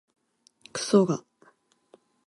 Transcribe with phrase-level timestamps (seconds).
[0.73, 1.23] くそが